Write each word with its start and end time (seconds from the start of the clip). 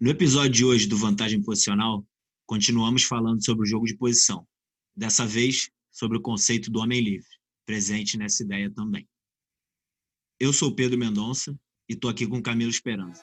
No 0.00 0.08
episódio 0.08 0.50
de 0.50 0.64
hoje 0.64 0.86
do 0.86 0.96
Vantagem 0.96 1.42
Posicional, 1.42 2.02
continuamos 2.46 3.02
falando 3.02 3.44
sobre 3.44 3.64
o 3.64 3.66
jogo 3.66 3.84
de 3.84 3.94
posição. 3.94 4.46
Dessa 4.96 5.26
vez, 5.26 5.68
sobre 5.90 6.16
o 6.16 6.22
conceito 6.22 6.70
do 6.70 6.80
homem 6.80 7.02
livre, 7.02 7.28
presente 7.66 8.16
nessa 8.16 8.42
ideia 8.42 8.70
também. 8.70 9.06
Eu 10.40 10.54
sou 10.54 10.74
Pedro 10.74 10.98
Mendonça 10.98 11.54
e 11.86 11.92
estou 11.92 12.10
aqui 12.10 12.26
com 12.26 12.40
Camilo 12.40 12.70
Esperança. 12.70 13.22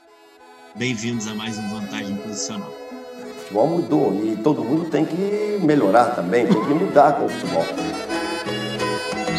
Bem-vindos 0.76 1.26
a 1.26 1.34
mais 1.34 1.58
um 1.58 1.68
Vantagem 1.68 2.16
Posicional. 2.18 2.72
O 2.72 3.40
futebol 3.40 3.68
mudou 3.68 4.32
e 4.32 4.38
todo 4.44 4.64
mundo 4.64 4.88
tem 4.92 5.04
que 5.04 5.66
melhorar 5.66 6.16
também, 6.16 6.46
tem 6.46 6.64
que 6.64 6.74
mudar 6.76 7.14
com 7.14 7.26
o 7.26 7.30
futebol. 7.30 7.66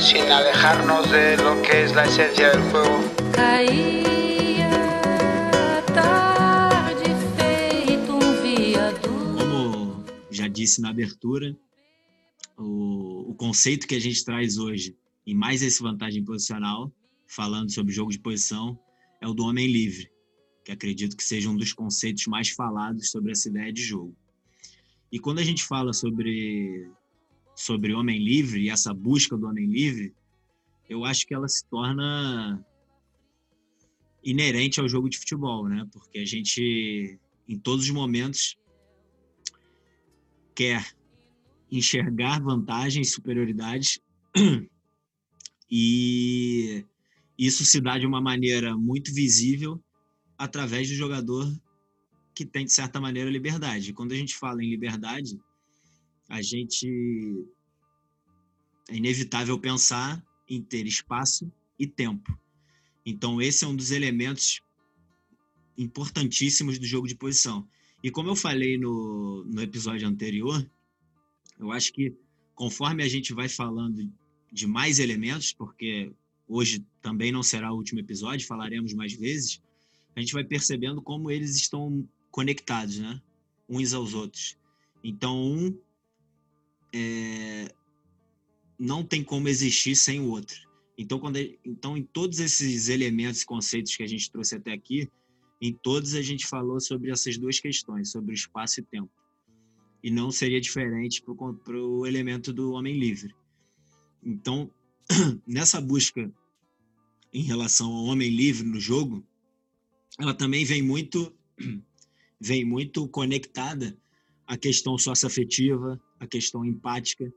Sin 0.00 0.29
alejarnos 0.29 1.07
de 1.09 1.36
lo 1.36 1.62
que 1.62 1.84
es 1.84 1.93
la 1.93 2.05
esencia 2.05 2.50
del 2.50 2.68
juego. 2.70 2.98
Caía 3.32 4.08
disse 10.61 10.80
na 10.80 10.91
abertura, 10.91 11.57
o, 12.57 13.30
o 13.30 13.35
conceito 13.35 13.87
que 13.87 13.95
a 13.95 14.01
gente 14.01 14.25
traz 14.25 14.59
hoje, 14.59 14.97
e 15.27 15.35
mais 15.35 15.62
esse 15.62 15.83
vantagem 15.83 16.25
posicional, 16.25 16.93
falando 17.27 17.71
sobre 17.71 17.93
jogo 17.93 18.11
de 18.11 18.19
posição, 18.19 18.79
é 19.21 19.27
o 19.27 19.35
do 19.35 19.45
homem 19.45 19.66
livre 19.66 20.11
que 20.69 20.73
acredito 20.73 21.16
que 21.16 21.25
seja 21.25 21.49
um 21.49 21.57
dos 21.57 21.73
conceitos 21.73 22.27
mais 22.27 22.51
falados 22.51 23.11
sobre 23.11 23.33
essa 23.33 23.49
ideia 23.49 23.73
de 23.73 23.83
jogo. 23.83 24.15
E 25.11 25.19
quando 25.19 25.39
a 25.39 25.43
gente 25.43 25.65
fala 25.65 25.95
sobre 25.95 26.91
sobre 27.57 27.95
homem 27.95 28.23
livre 28.23 28.61
e 28.61 28.69
essa 28.69 28.93
busca 28.93 29.35
do 29.35 29.47
homem 29.47 29.66
livre, 29.66 30.15
eu 30.87 31.07
acho 31.07 31.27
que 31.27 31.35
ela 31.35 31.49
se 31.49 31.65
torna 31.65 32.63
inerente 34.23 34.79
ao 34.79 34.87
jogo 34.87 35.09
de 35.09 35.16
futebol, 35.16 35.66
né? 35.66 35.88
Porque 35.91 36.19
a 36.19 36.27
gente 36.27 37.19
em 37.49 37.59
todos 37.59 37.87
os 37.87 37.91
momentos 37.91 38.59
quer 40.59 40.85
enxergar 41.71 42.43
vantagens, 42.43 43.13
superioridades 43.13 44.01
e 45.71 46.85
isso 47.38 47.65
se 47.65 47.80
dá 47.80 47.96
de 47.96 48.05
uma 48.05 48.21
maneira 48.21 48.77
muito 48.77 49.15
visível 49.15 49.80
através 50.37 50.88
do 50.88 50.97
jogador 50.97 51.47
que 52.35 52.45
tem, 52.45 52.65
de 52.65 52.73
certa 52.73 53.01
maneira, 53.01 53.30
liberdade. 53.30 53.93
Quando 53.93 54.10
a 54.10 54.16
gente 54.16 54.35
fala 54.35 54.60
em 54.65 54.69
liberdade, 54.69 55.38
a 56.29 56.43
gente 56.43 56.88
é 58.88 58.97
inevitável 58.97 59.60
pensar 59.60 60.21
em 60.49 60.60
ter 60.60 60.88
espaço 60.88 61.52
e 61.79 61.87
tempo. 61.87 62.37
Então, 63.07 63.41
esse 63.41 63.65
é 63.65 63.69
um 63.69 63.77
dos 63.77 63.93
elementos 63.93 64.60
importantíssimos 65.77 66.81
do 66.81 66.84
jogo 66.84 67.06
de 67.06 67.15
posição. 67.15 67.65
E 68.03 68.10
como 68.10 68.28
eu 68.28 68.37
falei 68.37 68.78
no, 68.78 69.44
no 69.44 69.60
episódio 69.60 70.06
anterior, 70.06 70.65
eu 71.59 71.72
acho 71.72 71.93
que 71.93 72.15
conforme 72.54 73.03
a 73.03 73.09
gente 73.09 73.32
vai 73.32 73.49
falando 73.49 74.10
de 74.53 74.66
mais 74.66 74.99
elementos, 74.99 75.53
porque 75.53 76.12
hoje 76.47 76.84
também 77.03 77.31
não 77.31 77.43
será 77.43 77.72
o 77.72 77.76
último 77.76 78.00
episódio, 78.00 78.47
falaremos 78.47 78.94
mais 78.94 79.12
vezes, 79.12 79.62
a 80.16 80.21
gente 80.21 80.32
vai 80.32 80.44
percebendo 80.44 81.03
como 81.03 81.31
eles 81.31 81.54
estão 81.56 82.09
conectados, 82.31 82.99
né? 82.99 83.21
Uns 83.69 83.93
aos 83.93 84.15
outros. 84.15 84.56
Então, 85.04 85.41
um 85.41 85.78
é, 86.93 87.72
não 88.78 89.04
tem 89.04 89.22
como 89.22 89.49
existir 89.49 89.94
sem 89.94 90.21
o 90.21 90.31
outro. 90.31 90.56
Então, 90.97 91.21
quando, 91.21 91.37
então, 91.65 91.97
em 91.97 92.03
todos 92.03 92.41
esses 92.41 92.88
elementos 92.88 93.43
e 93.43 93.47
conceitos 93.47 93.94
que 93.94 94.03
a 94.03 94.06
gente 94.06 94.31
trouxe 94.31 94.56
até 94.56 94.72
aqui, 94.72 95.09
em 95.60 95.72
todos 95.72 96.14
a 96.14 96.22
gente 96.22 96.47
falou 96.47 96.81
sobre 96.81 97.10
essas 97.10 97.37
duas 97.37 97.59
questões, 97.59 98.10
sobre 98.10 98.34
espaço 98.34 98.81
e 98.81 98.82
tempo. 98.82 99.10
E 100.03 100.10
não 100.10 100.31
seria 100.31 100.60
diferente 100.60 101.22
para 101.64 101.76
o 101.76 102.06
elemento 102.06 102.53
do 102.53 102.72
homem 102.72 102.98
livre. 102.98 103.34
Então, 104.22 104.70
nessa 105.47 105.80
busca 105.80 106.32
em 107.32 107.42
relação 107.42 107.92
ao 107.92 108.04
homem 108.04 108.30
livre 108.30 108.66
no 108.66 108.80
jogo, 108.80 109.26
ela 110.18 110.34
também 110.34 110.64
vem 110.64 110.82
muito 110.82 111.34
vem 112.41 112.64
muito 112.64 113.08
conectada 113.08 113.98
à 114.47 114.56
questão 114.56 114.97
socioafetiva, 114.97 116.00
à 116.20 116.26
questão 116.26 116.64
empática 116.64 117.32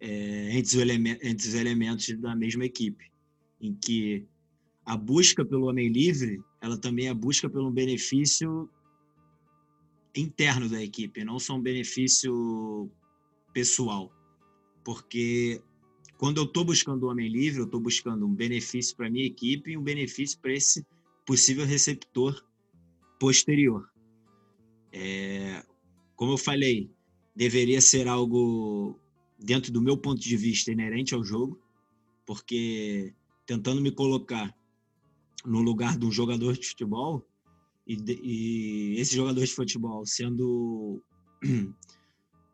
é, 0.00 0.56
entre, 0.56 0.76
os 0.76 0.90
entre 1.22 1.48
os 1.48 1.54
elementos 1.54 2.08
da 2.20 2.36
mesma 2.36 2.64
equipe, 2.64 3.10
em 3.60 3.74
que 3.74 4.26
a 4.84 4.96
busca 4.96 5.44
pelo 5.44 5.66
homem 5.66 5.88
livre, 5.88 6.40
ela 6.60 6.76
também 6.76 7.08
é 7.08 7.14
busca 7.14 7.48
pelo 7.48 7.70
benefício 7.70 8.68
interno 10.14 10.68
da 10.68 10.82
equipe, 10.82 11.24
não 11.24 11.38
só 11.38 11.54
um 11.54 11.60
benefício 11.60 12.90
pessoal, 13.52 14.12
porque 14.84 15.62
quando 16.16 16.38
eu 16.38 16.44
estou 16.44 16.64
buscando 16.64 17.04
o 17.04 17.10
homem 17.10 17.28
livre, 17.28 17.60
eu 17.60 17.66
estou 17.66 17.80
buscando 17.80 18.26
um 18.26 18.34
benefício 18.34 18.96
para 18.96 19.10
minha 19.10 19.26
equipe 19.26 19.70
e 19.70 19.76
um 19.76 19.82
benefício 19.82 20.38
para 20.40 20.52
esse 20.52 20.84
possível 21.24 21.64
receptor 21.64 22.44
posterior. 23.20 23.88
É, 24.92 25.64
como 26.16 26.32
eu 26.32 26.38
falei, 26.38 26.90
deveria 27.36 27.80
ser 27.80 28.08
algo, 28.08 28.98
dentro 29.38 29.70
do 29.70 29.80
meu 29.80 29.96
ponto 29.96 30.20
de 30.20 30.36
vista, 30.36 30.72
inerente 30.72 31.14
ao 31.14 31.22
jogo, 31.22 31.60
porque 32.26 33.14
tentando 33.46 33.80
me 33.80 33.92
colocar 33.92 34.52
no 35.44 35.60
lugar 35.60 35.98
de 35.98 36.06
um 36.06 36.12
jogador 36.12 36.56
de 36.56 36.66
futebol, 36.66 37.26
e, 37.86 37.96
e 38.22 39.00
esse 39.00 39.16
jogador 39.16 39.44
de 39.44 39.52
futebol 39.52 40.04
sendo 40.04 41.02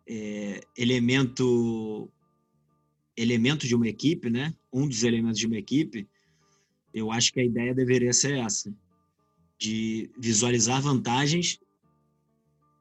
é, 0.06 0.60
elemento 0.76 2.10
elemento 3.16 3.66
de 3.66 3.74
uma 3.74 3.88
equipe, 3.88 4.28
né? 4.28 4.54
Um 4.72 4.88
dos 4.88 5.04
elementos 5.04 5.38
de 5.38 5.46
uma 5.46 5.56
equipe, 5.56 6.08
eu 6.92 7.10
acho 7.10 7.32
que 7.32 7.40
a 7.40 7.44
ideia 7.44 7.74
deveria 7.74 8.12
ser 8.12 8.38
essa, 8.38 8.74
de 9.58 10.10
visualizar 10.18 10.82
vantagens 10.82 11.58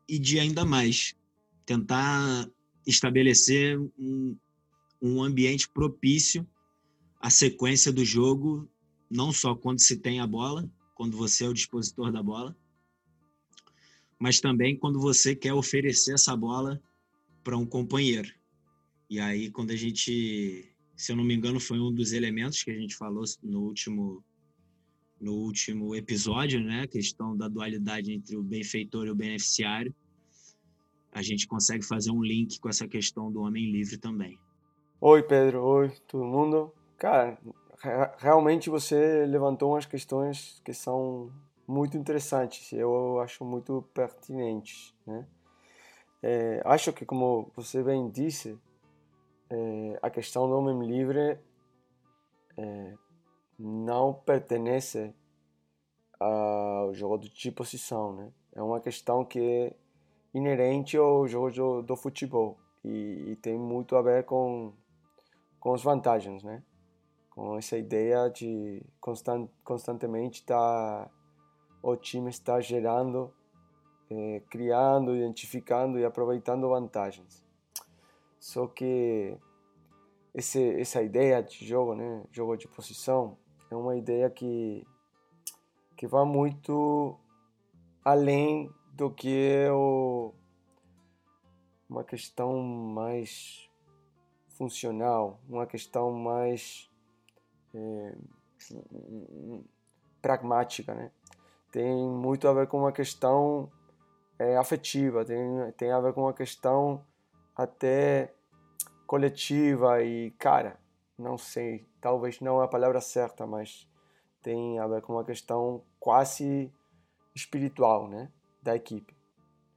e 0.07 0.19
de 0.19 0.39
ainda 0.39 0.65
mais 0.65 1.15
tentar 1.65 2.49
estabelecer 2.85 3.79
um, 3.97 4.37
um 5.01 5.23
ambiente 5.23 5.69
propício 5.69 6.47
à 7.19 7.29
sequência 7.29 7.91
do 7.91 8.03
jogo, 8.03 8.69
não 9.13 9.31
só 9.31 9.55
quando 9.55 9.79
se 9.79 9.97
tem 9.97 10.19
a 10.19 10.27
bola, 10.27 10.69
quando 10.95 11.15
você 11.17 11.45
é 11.45 11.49
o 11.49 11.53
dispositor 11.53 12.11
da 12.11 12.21
bola, 12.21 12.55
mas 14.19 14.39
também 14.39 14.77
quando 14.77 14.99
você 14.99 15.35
quer 15.35 15.53
oferecer 15.53 16.13
essa 16.13 16.35
bola 16.35 16.81
para 17.43 17.57
um 17.57 17.65
companheiro. 17.65 18.31
E 19.09 19.19
aí, 19.19 19.51
quando 19.51 19.71
a 19.71 19.75
gente 19.75 20.73
se 20.95 21.11
eu 21.11 21.15
não 21.15 21.23
me 21.23 21.33
engano, 21.33 21.59
foi 21.59 21.79
um 21.79 21.91
dos 21.91 22.13
elementos 22.13 22.63
que 22.63 22.71
a 22.71 22.75
gente 22.75 22.95
falou 22.95 23.23
no 23.41 23.61
último 23.61 24.23
no 25.19 25.33
último 25.33 25.95
episódio, 25.95 26.59
né? 26.61 26.81
A 26.81 26.87
questão 26.87 27.35
da 27.35 27.47
dualidade 27.47 28.11
entre 28.11 28.35
o 28.35 28.43
benfeitor 28.43 29.07
e 29.07 29.09
o 29.09 29.15
beneficiário. 29.15 29.95
A 31.13 31.21
gente 31.21 31.47
consegue 31.47 31.85
fazer 31.85 32.11
um 32.11 32.21
link 32.21 32.59
com 32.59 32.67
essa 32.67 32.85
questão 32.87 33.31
do 33.31 33.41
homem 33.41 33.71
livre 33.71 33.97
também. 33.97 34.37
Oi, 34.99 35.23
Pedro. 35.23 35.63
Oi, 35.63 35.91
todo 36.07 36.25
mundo. 36.25 36.73
Cara, 36.97 37.39
realmente 38.17 38.69
você 38.69 39.25
levantou 39.25 39.71
umas 39.71 39.85
questões 39.85 40.61
que 40.63 40.73
são 40.73 41.31
muito 41.67 41.97
interessantes. 41.97 42.71
Eu 42.71 43.19
acho 43.19 43.43
muito 43.43 43.83
pertinentes, 43.93 44.93
né? 45.05 45.27
É, 46.21 46.61
acho 46.63 46.93
que, 46.93 47.05
como 47.05 47.51
você 47.53 47.83
bem 47.83 48.09
disse, 48.09 48.57
é, 49.49 49.99
a 50.01 50.09
questão 50.09 50.47
do 50.47 50.57
homem 50.57 50.87
livre 50.87 51.37
é, 52.57 52.93
não 53.59 54.13
pertence 54.13 55.13
ao 56.17 56.93
jogo 56.93 57.17
de 57.17 57.51
posição, 57.51 58.13
né? 58.13 58.31
É 58.53 58.61
uma 58.61 58.79
questão 58.79 59.25
que 59.25 59.39
é 59.39 59.75
inerente 60.33 60.95
ao 60.95 61.27
jogo 61.27 61.81
do, 61.81 61.95
futebol 61.97 62.57
e, 62.83 63.31
e, 63.31 63.35
tem 63.35 63.57
muito 63.57 63.95
a 63.95 64.01
ver 64.01 64.23
com 64.23 64.73
com 65.59 65.73
as 65.73 65.81
vantagens, 65.81 66.43
né? 66.43 66.61
Com 67.33 67.57
essa 67.57 67.77
ideia 67.77 68.29
de 68.29 68.83
constant, 69.01 69.49
constantemente 69.63 70.45
tá 70.45 71.09
o 71.81 71.97
time 71.97 72.29
está 72.29 72.61
gerando, 72.61 73.33
é, 74.09 74.41
criando, 74.49 75.15
identificando 75.15 75.99
e 75.99 76.05
aproveitando 76.05 76.69
vantagens. 76.69 77.43
Só 78.39 78.67
que 78.67 79.35
esse, 80.33 80.79
essa 80.79 81.01
ideia 81.01 81.41
de 81.41 81.65
jogo, 81.65 81.95
né, 81.95 82.23
jogo 82.31 82.55
de 82.55 82.67
posição, 82.67 83.37
é 83.69 83.75
uma 83.75 83.97
ideia 83.97 84.29
que, 84.29 84.85
que 85.97 86.07
vai 86.07 86.23
muito 86.25 87.19
além 88.05 88.71
do 88.93 89.09
que 89.09 89.67
o, 89.71 90.33
uma 91.89 92.03
questão 92.03 92.61
mais 92.61 93.69
funcional, 94.49 95.39
uma 95.49 95.65
questão 95.65 96.11
mais 96.11 96.89
é, 97.73 98.15
pragmática, 100.21 100.93
né? 100.93 101.11
Tem 101.71 102.07
muito 102.07 102.47
a 102.47 102.53
ver 102.53 102.67
com 102.67 102.79
uma 102.79 102.91
questão 102.91 103.71
é 104.39 104.57
afetiva, 104.57 105.23
tem, 105.23 105.39
tem 105.77 105.91
a 105.91 105.99
ver 105.99 106.13
com 106.13 106.21
uma 106.21 106.33
questão 106.33 107.03
até 107.55 108.33
coletiva 109.05 110.01
e, 110.03 110.31
cara, 110.31 110.79
não 111.17 111.37
sei, 111.37 111.85
talvez 112.01 112.39
não 112.39 112.61
é 112.61 112.65
a 112.65 112.67
palavra 112.67 112.99
certa, 112.99 113.45
mas 113.45 113.87
tem 114.41 114.79
a 114.79 114.87
ver 114.87 115.01
com 115.01 115.13
uma 115.13 115.23
questão 115.23 115.83
quase 115.99 116.71
espiritual, 117.35 118.07
né, 118.07 118.31
da 118.61 118.75
equipe. 118.75 119.15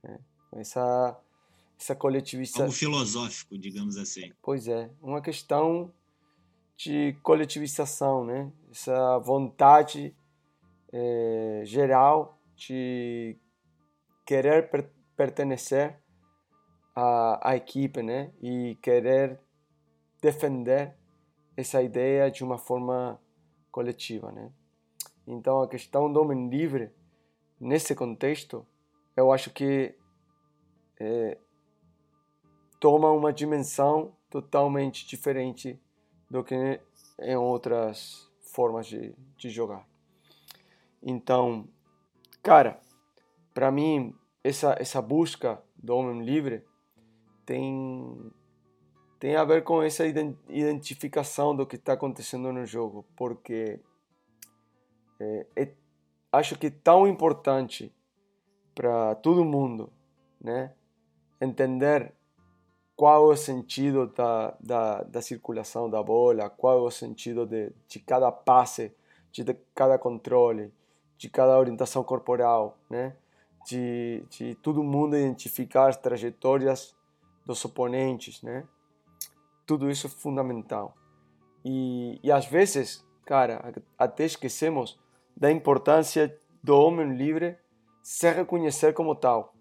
Né? 0.02 0.18
Essa 0.52 1.18
essa 1.78 1.94
coletivização. 1.94 2.64
Algo 2.64 2.74
filosófico, 2.74 3.58
digamos 3.58 3.98
assim. 3.98 4.32
Pois 4.42 4.66
é, 4.66 4.90
uma 5.02 5.20
questão 5.20 5.92
de 6.76 7.14
coletivização, 7.22 8.24
né? 8.24 8.52
Essa 8.70 9.18
vontade 9.18 10.14
é, 10.92 11.62
geral 11.64 12.38
de 12.54 13.38
querer 14.24 14.70
per 14.70 14.90
pertencer 15.16 15.98
à, 16.94 17.50
à 17.50 17.56
equipe, 17.56 18.02
né? 18.02 18.32
E 18.42 18.76
querer 18.82 19.40
defender 20.20 20.94
essa 21.56 21.82
ideia 21.82 22.30
de 22.30 22.44
uma 22.44 22.58
forma 22.58 23.18
coletiva, 23.70 24.30
né? 24.30 24.52
Então 25.26 25.62
a 25.62 25.68
questão 25.68 26.12
do 26.12 26.20
homem 26.20 26.48
livre 26.48 26.92
nesse 27.58 27.94
contexto, 27.94 28.66
eu 29.16 29.32
acho 29.32 29.50
que 29.50 29.94
é, 31.00 31.38
toma 32.78 33.10
uma 33.10 33.32
dimensão 33.32 34.14
totalmente 34.28 35.06
diferente 35.06 35.80
do 36.30 36.42
que 36.42 36.80
em 37.18 37.36
outras 37.36 38.30
formas 38.52 38.86
de, 38.86 39.14
de 39.36 39.50
jogar. 39.50 39.86
Então, 41.02 41.68
cara, 42.42 42.80
para 43.54 43.70
mim 43.70 44.14
essa 44.42 44.76
essa 44.78 45.00
busca 45.00 45.62
do 45.76 45.94
homem 45.94 46.24
livre 46.24 46.64
tem 47.44 48.32
tem 49.18 49.34
a 49.36 49.44
ver 49.44 49.64
com 49.64 49.82
essa 49.82 50.04
identificação 50.06 51.56
do 51.56 51.66
que 51.66 51.76
está 51.76 51.94
acontecendo 51.94 52.52
no 52.52 52.66
jogo, 52.66 53.04
porque 53.16 53.80
é, 55.18 55.46
é, 55.56 55.72
acho 56.30 56.58
que 56.58 56.66
é 56.66 56.70
tão 56.70 57.08
importante 57.08 57.94
para 58.74 59.14
todo 59.16 59.42
mundo, 59.42 59.90
né, 60.38 60.74
entender 61.40 62.12
qual 62.96 63.30
é 63.30 63.34
o 63.34 63.36
sentido 63.36 64.06
da, 64.06 64.56
da, 64.58 65.02
da 65.02 65.22
circulação 65.22 65.88
da 65.88 66.02
bola, 66.02 66.48
qual 66.48 66.78
é 66.78 66.82
o 66.82 66.90
sentido 66.90 67.46
de, 67.46 67.70
de 67.86 68.00
cada 68.00 68.32
passe, 68.32 68.92
de 69.30 69.44
cada 69.74 69.98
controle, 69.98 70.72
de 71.18 71.28
cada 71.28 71.58
orientação 71.58 72.02
corporal, 72.02 72.78
né? 72.88 73.14
de, 73.66 74.24
de 74.30 74.54
todo 74.56 74.82
mundo 74.82 75.16
identificar 75.16 75.88
as 75.88 75.96
trajetórias 75.96 76.96
dos 77.44 77.64
oponentes, 77.64 78.40
né? 78.42 78.64
Tudo 79.66 79.90
isso 79.90 80.06
é 80.06 80.10
fundamental. 80.10 80.94
E, 81.64 82.20
e 82.22 82.30
às 82.30 82.46
vezes, 82.46 83.04
cara, 83.24 83.74
até 83.98 84.24
esquecemos 84.24 84.98
da 85.36 85.50
importância 85.50 86.40
do 86.62 86.76
homem 86.78 87.16
livre 87.16 87.58
se 88.02 88.30
reconhecer 88.32 88.94
como 88.94 89.16
tal. 89.16 89.52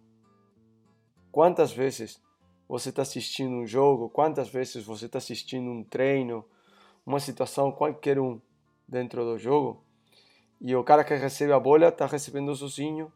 Quantas 1.31 1.73
vezes 1.73 2.21
você 2.67 2.89
está 2.89 3.01
assistindo 3.01 3.55
um 3.55 3.65
jogo, 3.65 4.09
quantas 4.09 4.49
vezes 4.49 4.83
você 4.83 5.05
está 5.05 5.17
assistindo 5.17 5.69
um 5.69 5.83
treino, 5.83 6.45
uma 7.05 7.19
situação 7.19 7.71
qualquer 7.71 8.19
um 8.19 8.41
dentro 8.87 9.23
do 9.23 9.37
jogo, 9.37 9.83
e 10.59 10.75
o 10.75 10.83
cara 10.83 11.03
que 11.03 11.13
recebe 11.15 11.53
a 11.53 11.59
bola 11.59 11.89
está 11.89 12.05
recebendo 12.05 12.55
sozinho, 12.55 13.11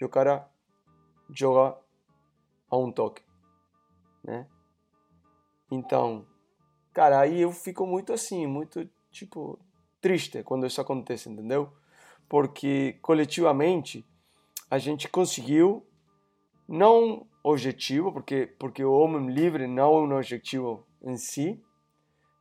e 0.00 0.04
o 0.04 0.08
cara 0.08 0.48
joga 1.30 1.78
a 2.70 2.76
um 2.76 2.92
toque, 2.92 3.22
né? 4.22 4.46
Então, 5.70 6.26
cara, 6.92 7.20
aí 7.20 7.40
eu 7.40 7.52
fico 7.52 7.86
muito 7.86 8.12
assim, 8.12 8.46
muito 8.46 8.88
tipo 9.10 9.58
triste 10.00 10.42
quando 10.42 10.66
isso 10.66 10.80
acontece, 10.80 11.30
entendeu? 11.30 11.72
Porque 12.28 12.98
coletivamente 13.00 14.04
a 14.70 14.78
gente 14.78 15.08
conseguiu 15.08 15.86
não 16.68 17.26
objetivo, 17.44 18.10
porque, 18.10 18.46
porque 18.58 18.82
o 18.82 18.92
homem 18.92 19.30
livre 19.30 19.66
não 19.66 19.94
é 19.94 20.00
um 20.00 20.16
objetivo 20.16 20.86
em 21.02 21.18
si, 21.18 21.62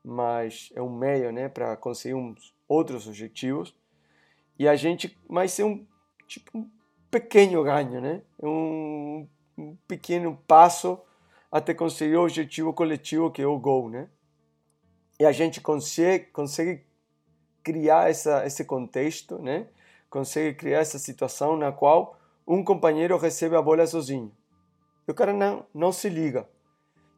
mas 0.04 0.72
é 0.74 0.82
um 0.82 0.90
meio 0.90 1.32
né, 1.32 1.50
para 1.50 1.76
conseguir 1.76 2.16
uns 2.16 2.56
outros 2.68 3.06
objetivos. 3.06 3.76
E 4.58 4.68
a 4.68 4.76
gente, 4.76 5.18
mas 5.30 5.60
é 5.60 5.66
um 5.66 5.86
tipo 6.26 6.58
um 6.58 6.70
pequeno 7.12 7.64
ganho, 7.64 8.00
né? 8.00 8.22
É 8.42 8.46
um, 8.46 9.28
um 9.58 9.76
pequeno 9.88 10.40
passo 10.48 11.00
até 11.52 11.74
conseguir 11.74 12.16
o 12.16 12.24
objetivo 12.24 12.74
coletivo 12.74 13.30
que 13.30 13.42
é 13.42 13.46
o 13.46 13.60
gol, 13.60 13.90
né? 13.90 14.08
E 15.20 15.26
a 15.26 15.32
gente 15.32 15.60
consegue, 15.60 16.26
consegue 16.28 16.84
criar 17.62 18.10
essa, 18.10 18.46
esse 18.46 18.64
contexto, 18.64 19.38
né? 19.40 19.68
Consegue 20.10 20.58
criar 20.58 20.80
essa 20.80 20.98
situação 20.98 21.58
na 21.58 21.72
qual 21.72 22.18
um 22.48 22.64
companheiro 22.64 23.18
recebe 23.18 23.56
a 23.56 23.62
bola 23.62 23.86
sozinho. 23.86 24.32
E 25.08 25.12
o 25.12 25.14
cara 25.14 25.34
não, 25.34 25.66
não 25.74 25.92
se 25.92 26.10
liga. 26.10 26.48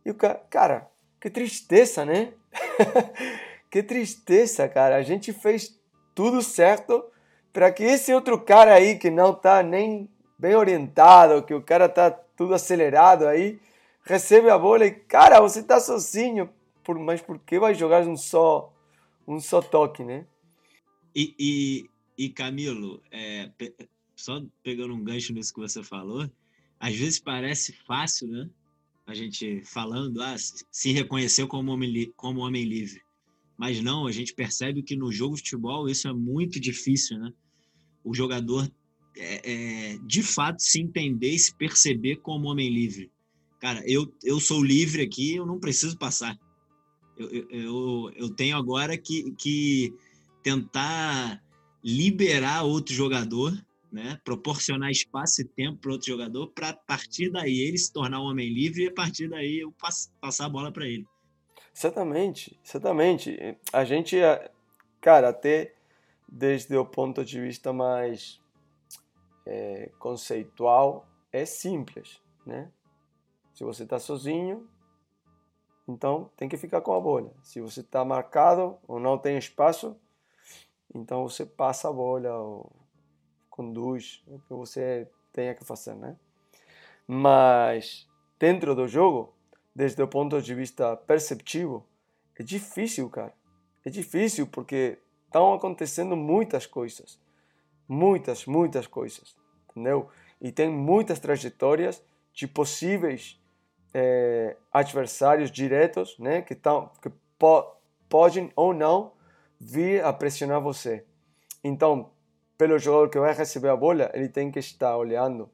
E 0.06 0.12
o 0.12 0.16
cara, 0.16 0.36
cara, 0.50 0.92
que 1.20 1.30
tristeza, 1.30 2.06
né? 2.06 2.34
que 3.70 3.84
tristeza, 3.84 4.68
cara. 4.68 4.96
A 4.96 5.02
gente 5.02 5.34
fez 5.34 5.80
tudo 6.14 6.42
certo 6.42 7.04
para 7.52 7.72
que 7.72 7.84
esse 7.84 8.14
outro 8.14 8.40
cara 8.40 8.74
aí 8.74 8.98
que 8.98 9.10
não 9.10 9.34
tá 9.34 9.64
nem 9.64 10.10
bem 10.38 10.56
orientado, 10.56 11.44
que 11.44 11.54
o 11.54 11.62
cara 11.62 11.88
tá 11.88 12.12
tudo 12.12 12.54
acelerado 12.54 13.26
aí, 13.28 13.60
recebe 14.04 14.50
a 14.50 14.58
bola 14.58 14.86
e, 14.86 14.92
cara, 14.92 15.40
você 15.40 15.64
tá 15.64 15.80
sozinho, 15.80 16.50
por, 16.84 17.00
mas 17.00 17.22
por 17.22 17.40
que 17.40 17.58
vai 17.58 17.74
jogar 17.74 18.06
um 18.08 18.18
só, 18.18 18.74
um 19.28 19.40
só 19.40 19.62
toque, 19.62 20.04
né? 20.04 20.26
E, 21.16 21.34
e, 21.40 21.90
e 22.18 22.30
Camilo, 22.30 23.02
é, 23.10 23.50
só 24.16 24.42
pegando 24.62 24.94
um 24.94 25.04
gancho 25.04 25.34
nisso 25.34 25.54
que 25.54 25.62
você 25.62 25.82
falou, 25.82 26.30
às 26.80 26.96
vezes 26.96 27.20
parece 27.20 27.74
fácil, 27.86 28.28
né? 28.28 28.50
A 29.08 29.14
gente 29.14 29.62
falando, 29.64 30.22
ah, 30.22 30.36
se 30.72 30.92
reconheceu 30.92 31.48
como 31.48 31.72
homem, 31.72 32.12
como 32.16 32.42
homem 32.42 32.64
livre. 32.64 33.02
Mas 33.58 33.82
não, 33.82 34.08
a 34.08 34.12
gente 34.12 34.34
percebe 34.34 34.84
que 34.84 34.96
no 34.96 35.12
jogo 35.12 35.36
de 35.36 35.42
futebol 35.42 35.88
isso 35.88 36.08
é 36.08 36.14
muito 36.14 36.60
difícil, 36.60 37.18
né? 37.20 37.32
O 38.04 38.14
jogador, 38.14 38.70
é, 39.16 39.52
é, 39.94 39.98
de 40.00 40.22
fato, 40.22 40.62
se 40.62 40.82
entender 40.82 41.32
e 41.32 41.40
se 41.40 41.56
perceber 41.56 42.18
como 42.18 42.48
homem 42.48 42.70
livre. 42.70 43.12
Cara, 43.60 43.82
eu, 43.86 44.14
eu 44.24 44.40
sou 44.40 44.64
livre 44.64 45.02
aqui, 45.02 45.36
eu 45.36 45.46
não 45.46 45.60
preciso 45.60 45.98
passar. 45.98 46.38
Eu, 47.18 47.48
eu, 47.50 48.12
eu 48.16 48.30
tenho 48.30 48.58
agora 48.58 48.98
que, 48.98 49.32
que 49.38 49.94
tentar 50.44 51.42
liberar 51.84 52.64
outro 52.64 52.94
jogador 52.94 53.65
né? 53.96 54.20
proporcionar 54.26 54.92
espaço 54.92 55.42
e 55.42 55.46
tempo 55.46 55.78
para 55.78 55.94
outro 55.94 56.08
jogador, 56.08 56.50
para 56.50 56.70
a 56.70 56.74
partir 56.74 57.32
daí 57.32 57.62
ele 57.62 57.78
se 57.78 57.94
tornar 57.94 58.20
um 58.20 58.26
homem 58.26 58.50
livre 58.50 58.84
e 58.84 58.88
a 58.88 58.94
partir 58.94 59.30
daí 59.30 59.60
eu 59.60 59.72
pass 59.72 60.12
passar 60.20 60.48
a 60.48 60.50
bola 60.50 60.70
para 60.70 60.86
ele. 60.86 61.08
Exatamente, 61.74 62.60
exatamente. 62.64 63.58
A 63.72 63.86
gente, 63.86 64.18
cara, 65.00 65.30
até 65.30 65.74
desde 66.28 66.76
o 66.76 66.86
ponto 66.86 67.24
de 67.24 67.40
vista 67.40 67.72
mais 67.72 68.42
é, 69.46 69.90
conceitual, 69.98 71.08
é 71.32 71.46
simples, 71.46 72.22
né? 72.46 72.70
Se 73.54 73.64
você 73.64 73.84
está 73.84 73.98
sozinho, 73.98 74.68
então 75.88 76.30
tem 76.36 76.50
que 76.50 76.58
ficar 76.58 76.82
com 76.82 76.94
a 76.94 77.00
bola. 77.00 77.34
Se 77.42 77.62
você 77.62 77.80
está 77.80 78.04
marcado 78.04 78.78
ou 78.86 79.00
não 79.00 79.18
tem 79.18 79.38
espaço, 79.38 79.96
então 80.94 81.24
você 81.24 81.46
passa 81.46 81.88
a 81.88 81.94
bola 81.94 82.38
ou 82.38 82.85
conduz, 83.56 84.22
o 84.28 84.38
que 84.40 84.54
você 84.54 85.08
tenha 85.32 85.56
que 85.56 85.64
fazer, 85.64 85.96
né? 85.96 86.18
Mas 87.08 88.06
dentro 88.38 88.76
do 88.76 88.86
jogo, 88.86 89.34
desde 89.74 90.02
o 90.02 90.08
ponto 90.08 90.42
de 90.42 90.54
vista 90.54 90.98
perceptivo, 90.98 91.86
é 92.38 92.44
difícil, 92.44 93.10
cara. 93.10 93.34
É 93.86 93.90
difícil 93.90 94.46
porque 94.46 94.98
estão 95.26 95.54
acontecendo 95.54 96.18
muitas 96.18 96.66
coisas. 96.66 97.18
Muitas, 97.88 98.46
muitas 98.46 98.88
coisas. 98.88 99.36
Entendeu? 99.70 100.10
E 100.42 100.52
tem 100.52 100.70
muitas 100.70 101.20
trajetórias 101.20 102.04
de 102.34 102.48
possíveis 102.48 103.40
é, 103.94 104.58
adversários 104.72 105.50
diretos, 105.50 106.18
né? 106.20 106.42
Que, 106.42 106.56
tão, 106.56 106.92
que 107.02 107.10
po 107.40 107.74
podem 108.10 108.52
ou 108.56 108.74
não 108.74 109.14
vir 109.60 110.04
a 110.04 110.14
pressionar 110.14 110.62
você. 110.62 111.06
Então, 111.64 112.12
pelo 112.58 112.78
jogador 112.78 113.10
que 113.10 113.20
vai 113.20 113.34
receber 113.34 113.70
a 113.70 113.76
bola, 113.76 114.12
ele 114.14 114.30
tem 114.30 114.52
que 114.52 114.60
estar 114.60 114.96
olhando 114.98 115.50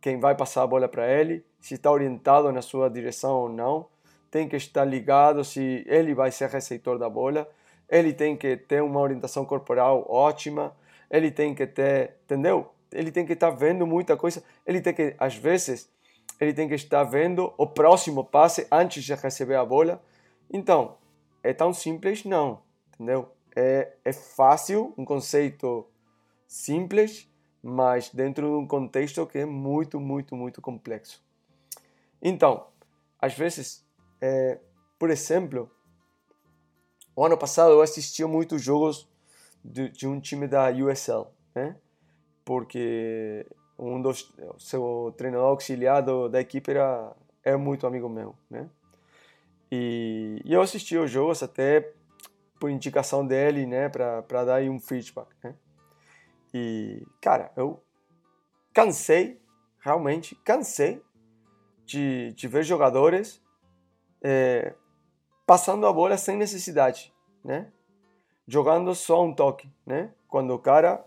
quem 0.00 0.20
vai 0.20 0.34
passar 0.34 0.62
a 0.62 0.66
bola 0.66 0.88
para 0.88 1.10
ele, 1.10 1.44
se 1.58 1.74
está 1.74 1.90
orientado 1.90 2.52
na 2.52 2.62
sua 2.62 2.88
direção 2.88 3.34
ou 3.34 3.48
não, 3.48 3.88
tem 4.30 4.48
que 4.48 4.56
estar 4.56 4.84
ligado 4.84 5.44
se 5.44 5.84
ele 5.86 6.14
vai 6.14 6.30
ser 6.30 6.48
receptor 6.48 6.98
da 6.98 7.08
bola, 7.08 7.48
ele 7.88 8.12
tem 8.12 8.36
que 8.36 8.56
ter 8.56 8.82
uma 8.82 9.00
orientação 9.00 9.44
corporal 9.44 10.06
ótima, 10.08 10.76
ele 11.10 11.30
tem 11.30 11.54
que 11.54 11.66
ter, 11.66 12.16
entendeu? 12.24 12.70
ele 12.92 13.10
tem 13.10 13.26
que 13.26 13.32
estar 13.32 13.50
vendo 13.50 13.86
muita 13.86 14.16
coisa. 14.16 14.42
Ele 14.66 14.80
tem 14.80 14.94
que, 14.94 15.14
às 15.18 15.36
vezes, 15.36 15.88
ele 16.40 16.52
tem 16.52 16.68
que 16.68 16.74
estar 16.74 17.04
vendo 17.04 17.52
o 17.56 17.66
próximo 17.66 18.24
passe 18.24 18.66
antes 18.70 19.04
de 19.04 19.14
receber 19.14 19.56
a 19.56 19.64
bola. 19.64 20.02
Então, 20.50 20.96
é 21.42 21.52
tão 21.52 21.72
simples? 21.72 22.24
Não, 22.24 22.60
entendeu? 22.94 23.28
É, 23.54 23.92
é 24.04 24.12
fácil, 24.12 24.92
um 24.96 25.04
conceito 25.04 25.86
simples, 26.46 27.28
mas 27.62 28.10
dentro 28.10 28.46
de 28.46 28.54
um 28.54 28.66
contexto 28.66 29.26
que 29.26 29.38
é 29.38 29.44
muito, 29.44 29.98
muito, 29.98 30.36
muito 30.36 30.60
complexo. 30.60 31.22
Então, 32.22 32.66
às 33.20 33.34
vezes, 33.34 33.84
é, 34.20 34.58
por 34.98 35.10
exemplo, 35.10 35.70
o 37.14 37.24
ano 37.24 37.36
passado 37.36 37.72
eu 37.72 37.80
assistia 37.80 38.28
muitos 38.28 38.62
jogos 38.62 39.08
de, 39.64 39.88
de 39.88 40.06
um 40.06 40.20
time 40.20 40.46
da 40.46 40.70
USL, 40.70 41.26
né? 41.54 41.76
Porque 42.44 43.46
um 43.78 44.00
dos 44.00 44.32
seu 44.58 45.12
treinador 45.16 45.48
auxiliar 45.48 46.02
da 46.30 46.40
equipe 46.40 46.70
era 46.70 47.14
é 47.42 47.56
muito 47.56 47.86
amigo 47.86 48.08
meu, 48.08 48.34
né? 48.50 48.68
E, 49.70 50.40
e 50.44 50.52
eu 50.52 50.60
assisti 50.60 50.96
os 50.96 51.10
jogos 51.10 51.42
até 51.42 51.92
por 52.58 52.70
indicação 52.70 53.26
dele, 53.26 53.66
né, 53.66 53.88
para 53.88 54.44
dar 54.44 54.62
um 54.62 54.80
feedback, 54.80 55.28
né? 55.42 55.54
E 56.58 57.06
cara, 57.20 57.52
eu 57.54 57.82
cansei, 58.72 59.38
realmente 59.78 60.34
cansei 60.36 61.02
de, 61.84 62.32
de 62.32 62.48
ver 62.48 62.62
jogadores 62.62 63.42
é, 64.22 64.74
passando 65.46 65.86
a 65.86 65.92
bola 65.92 66.16
sem 66.16 66.34
necessidade, 66.34 67.12
né? 67.44 67.70
Jogando 68.48 68.94
só 68.94 69.22
um 69.22 69.34
toque, 69.34 69.70
né? 69.84 70.14
Quando 70.28 70.54
o 70.54 70.58
cara 70.58 71.04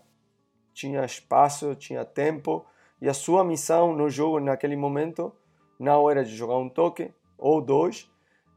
tinha 0.72 1.04
espaço, 1.04 1.74
tinha 1.74 2.04
tempo 2.04 2.64
e 3.02 3.08
a 3.08 3.14
sua 3.14 3.42
missão 3.42 3.92
no 3.92 4.08
jogo 4.08 4.38
naquele 4.38 4.76
momento 4.76 5.34
não 5.80 6.08
era 6.08 6.24
de 6.24 6.36
jogar 6.36 6.58
um 6.58 6.68
toque 6.68 7.12
ou 7.36 7.60
dois, 7.60 8.08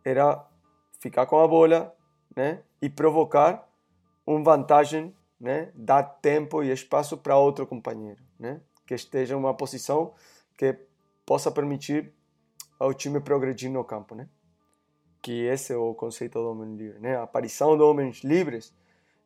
era 0.06 0.46
ficar 1.00 1.26
com 1.26 1.40
a 1.40 1.48
bola, 1.48 1.96
né? 2.36 2.62
E 2.80 2.88
provocar 2.88 3.68
uma 4.28 4.44
vantagem, 4.44 5.16
né? 5.44 5.74
Dar 5.76 6.04
tempo 6.04 6.64
e 6.64 6.72
espaço 6.72 7.18
para 7.18 7.38
outro 7.38 7.68
companheiro, 7.68 8.24
né? 8.40 8.62
Que 8.88 8.94
esteja 8.96 9.34
em 9.34 9.38
uma 9.38 9.54
posição 9.54 10.14
que 10.58 10.74
possa 11.26 11.52
permitir 11.52 12.14
ao 12.80 12.94
time 12.94 13.20
progredir 13.20 13.70
no 13.70 13.84
campo, 13.84 14.16
né? 14.16 14.30
Que 15.22 15.44
esse 15.44 15.74
é 15.74 15.76
o 15.76 15.94
conceito 15.94 16.40
do 16.40 16.50
homem 16.50 16.78
livre, 16.78 16.98
né? 17.00 17.18
A 17.18 17.24
aparição 17.24 17.76
de 17.76 17.84
homens 17.84 18.24
livres 18.24 18.74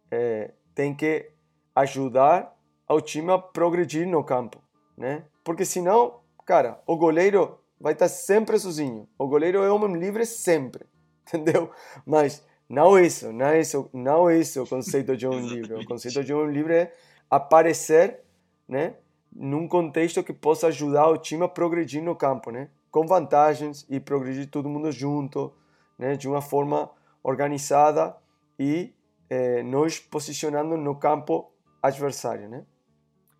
é, 0.09 0.55
tem 0.73 0.95
que 0.95 1.29
ajudar 1.75 2.57
ao 2.87 2.99
time 2.99 3.31
a 3.31 3.37
progredir 3.37 4.07
no 4.07 4.23
campo, 4.23 4.59
né? 4.97 5.23
Porque 5.43 5.65
senão, 5.65 6.21
cara, 6.47 6.81
o 6.87 6.97
goleiro 6.97 7.59
vai 7.79 7.93
estar 7.93 8.09
sempre 8.09 8.57
sozinho. 8.57 9.07
O 9.19 9.27
goleiro 9.27 9.61
é 9.61 9.69
homem 9.69 9.95
livre 9.95 10.25
sempre, 10.25 10.83
entendeu? 11.27 11.71
Mas 12.03 12.43
não 12.69 12.99
isso, 12.99 13.31
não 13.31 13.55
isso, 13.55 13.89
não 13.93 14.29
isso 14.29 14.63
o 14.63 14.67
conceito 14.67 15.15
de 15.15 15.25
homem 15.25 15.47
livre. 15.47 15.73
O 15.75 15.85
conceito 15.85 16.23
de 16.23 16.33
homem 16.33 16.53
livre 16.53 16.73
é 16.73 16.95
aparecer, 17.29 18.19
né? 18.67 18.95
Num 19.33 19.67
contexto 19.67 20.23
que 20.23 20.33
possa 20.33 20.67
ajudar 20.67 21.07
o 21.07 21.17
time 21.17 21.43
a 21.43 21.47
progredir 21.47 22.03
no 22.03 22.15
campo, 22.15 22.51
né? 22.51 22.69
Com 22.91 23.07
vantagens 23.07 23.85
e 23.89 23.99
progredir 23.99 24.49
todo 24.49 24.67
mundo 24.67 24.91
junto, 24.91 25.53
né? 25.97 26.17
De 26.17 26.27
uma 26.27 26.41
forma 26.41 26.91
organizada 27.23 28.17
e 28.59 28.93
eh, 29.29 29.63
nós 29.63 29.99
posicionando 29.99 30.75
no 30.75 30.95
campo 30.95 31.49
adversário, 31.81 32.49
né? 32.49 32.65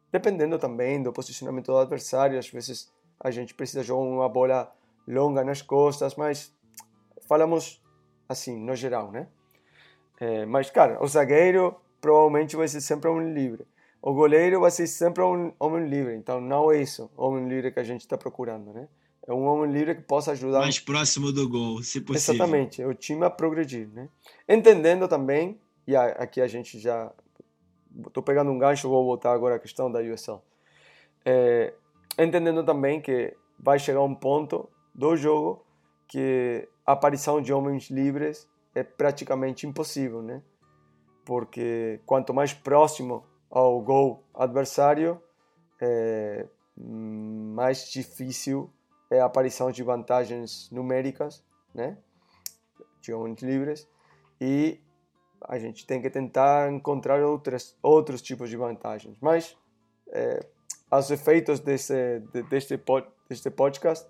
Dependendo 0.09 0.57
também 0.57 1.03
do 1.03 1.11
posicionamento 1.11 1.65
do 1.65 1.77
adversário, 1.77 2.39
às 2.39 2.47
vezes 2.47 2.91
a 3.19 3.29
gente 3.29 3.53
precisa 3.53 3.83
jogar 3.83 4.03
uma 4.03 4.29
bola 4.29 4.71
longa 5.05 5.43
nas 5.43 5.61
costas, 5.61 6.15
mas 6.15 6.55
falamos 7.27 7.81
assim, 8.27 8.57
no 8.59 8.75
geral, 8.75 9.11
né? 9.11 9.27
É, 10.19 10.45
mas, 10.45 10.69
cara, 10.69 11.01
o 11.03 11.07
zagueiro 11.07 11.75
provavelmente 12.01 12.55
vai 12.55 12.67
ser 12.67 12.81
sempre 12.81 13.09
um 13.09 13.33
livre. 13.33 13.65
O 14.01 14.13
goleiro 14.13 14.59
vai 14.61 14.71
ser 14.71 14.87
sempre 14.87 15.23
um 15.23 15.51
homem 15.59 15.87
livre. 15.87 16.15
Então, 16.15 16.39
não 16.39 16.71
é 16.71 16.81
isso, 16.81 17.09
homem 17.17 17.47
livre 17.47 17.71
que 17.71 17.79
a 17.79 17.83
gente 17.83 18.01
está 18.01 18.17
procurando, 18.17 18.73
né? 18.73 18.87
É 19.27 19.33
um 19.33 19.43
homem 19.45 19.69
livre 19.71 19.95
que 19.95 20.01
possa 20.03 20.31
ajudar. 20.31 20.59
Mais 20.59 20.79
próximo 20.79 21.33
do 21.33 21.49
gol, 21.49 21.83
se 21.83 21.99
possível. 21.99 22.35
Exatamente, 22.35 22.83
o 22.83 22.93
time 22.93 23.25
a 23.25 23.29
progredir, 23.29 23.89
né? 23.89 24.07
Entendendo 24.47 25.07
também, 25.07 25.59
e 25.85 25.95
aqui 25.95 26.39
a 26.39 26.47
gente 26.47 26.79
já 26.79 27.11
estou 28.05 28.23
pegando 28.23 28.51
um 28.51 28.57
gancho, 28.57 28.87
vou 28.87 29.03
voltar 29.03 29.33
agora 29.33 29.55
à 29.55 29.59
questão 29.59 29.91
da 29.91 29.99
USL. 29.99 30.41
É, 31.25 31.73
entendendo 32.17 32.63
também 32.63 33.01
que 33.01 33.35
vai 33.59 33.77
chegar 33.77 34.01
um 34.01 34.15
ponto 34.15 34.69
do 34.95 35.17
jogo 35.17 35.65
que 36.07 36.67
a 36.85 36.93
aparição 36.93 37.41
de 37.41 37.51
homens 37.51 37.89
livres 37.89 38.47
é 38.73 38.83
praticamente 38.83 39.67
impossível, 39.67 40.21
né? 40.21 40.41
Porque 41.25 41.99
quanto 42.05 42.33
mais 42.33 42.53
próximo 42.53 43.25
ao 43.49 43.81
gol 43.81 44.23
adversário, 44.33 45.21
é, 45.81 46.47
mais 46.77 47.89
difícil 47.89 48.71
é 49.09 49.19
a 49.19 49.25
aparição 49.25 49.71
de 49.71 49.83
vantagens 49.83 50.69
numéricas, 50.71 51.43
né? 51.73 51.97
De 53.01 53.13
homens 53.13 53.41
livres 53.41 53.87
e 54.39 54.79
a 55.41 55.57
gente 55.57 55.85
tem 55.85 56.01
que 56.01 56.09
tentar 56.09 56.71
encontrar 56.71 57.21
outras, 57.23 57.75
outros 57.81 58.21
tipos 58.21 58.49
de 58.49 58.57
vantagens. 58.57 59.17
Mas, 59.21 59.55
é, 60.09 60.45
efeitos 61.11 61.59
desse, 61.59 62.19
deste, 62.49 62.79
deste 63.29 63.49
podcast, 63.49 64.07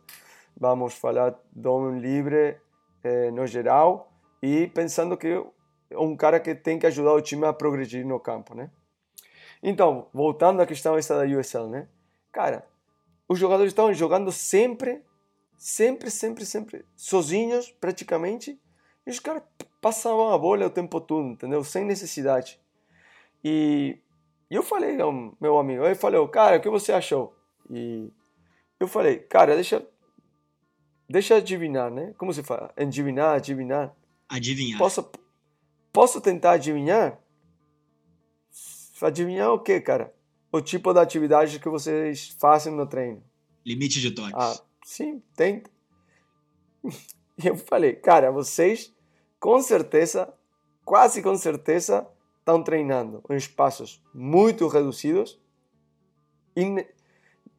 vamos 0.60 0.96
falar 0.96 1.36
do 1.52 1.72
homem 1.72 2.00
livre 2.02 2.58
é, 3.04 3.32
no 3.32 3.46
geral 3.46 4.12
e 4.42 4.68
pensando 4.68 5.16
que 5.16 5.44
é 5.90 5.98
um 5.98 6.16
cara 6.16 6.40
que 6.40 6.54
tem 6.54 6.78
que 6.80 6.88
ajudar 6.88 7.14
o 7.14 7.22
time 7.22 7.46
a 7.46 7.54
progredir 7.54 8.06
no 8.06 8.20
campo, 8.20 8.54
né? 8.54 8.70
Então, 9.62 10.08
voltando 10.14 10.62
à 10.62 10.66
questão 10.66 10.98
essa 10.98 11.16
da 11.18 11.24
USL, 11.24 11.68
né? 11.68 11.88
Cara, 12.32 12.66
os 13.28 13.40
jogadores 13.40 13.72
estão 13.72 13.94
jogando 13.94 14.32
sempre, 14.32 15.02
sempre, 15.58 16.12
sempre, 16.12 16.46
sempre, 16.46 16.86
sozinhos, 16.96 17.72
praticamente, 17.72 18.60
e 19.06 19.10
os 19.10 19.20
caras 19.20 19.44
passavam 19.82 20.34
a 20.34 20.38
bola 20.38 20.68
o 20.68 20.70
tempo 20.70 21.00
todo, 21.00 21.30
entendeu? 21.30 21.64
Sem 21.64 21.86
necessidade. 21.86 22.60
E 23.44 24.00
eu 24.50 24.62
falei 24.62 25.00
ao 25.00 25.12
meu 25.40 25.58
amigo, 25.58 25.86
ele 25.86 25.96
falou, 25.96 26.28
cara, 26.28 26.58
o 26.58 26.62
que 26.62 26.70
você 26.70 26.92
achou? 26.92 27.36
E 27.70 28.12
eu 28.80 28.88
falei, 28.88 29.20
cara, 29.20 29.56
deixa, 29.56 29.86
deixa 31.10 31.36
adivinhar, 31.36 31.92
né? 31.92 32.14
Como 32.18 32.34
se 32.34 32.44
fala? 32.44 32.72
Adivinhar, 32.76 33.36
adivinhar. 33.36 33.96
Adivinhar. 34.30 34.78
Posso, 34.78 35.10
posso 35.92 36.22
tentar 36.22 36.52
adivinhar? 36.52 37.20
Adivinhar 39.02 39.52
o 39.52 39.60
quê, 39.60 39.80
cara? 39.80 40.14
O 40.52 40.62
tipo 40.62 40.94
de 40.94 41.00
atividade 41.00 41.60
que 41.60 41.70
vocês 41.70 42.30
fazem 42.40 42.74
no 42.74 42.88
treino. 42.88 43.24
Limite 43.66 44.00
de 44.02 44.12
toques. 44.12 44.34
Ah, 44.36 44.60
sim, 44.84 45.22
tenta. 45.36 45.70
E 47.40 47.46
eu 47.46 47.56
falei, 47.56 47.94
cara, 47.94 48.32
vocês 48.32 48.92
com 49.40 49.62
certeza, 49.62 50.34
quase 50.84 51.22
com 51.22 51.36
certeza, 51.36 52.08
estão 52.40 52.64
treinando 52.64 53.24
em 53.30 53.36
espaços 53.36 54.02
muito 54.14 54.68
reduzidos, 54.68 55.40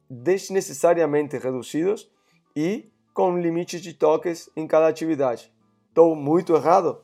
desnecessariamente 0.09 1.37
reduzidos 1.37 2.11
e 2.55 2.91
com 3.19 3.37
limites 3.37 3.81
de 3.81 3.93
toques 3.93 4.49
em 4.55 4.65
cada 4.65 4.87
atividade. 4.87 5.51
Estou 5.89 6.15
muito 6.15 6.55
errado? 6.55 7.03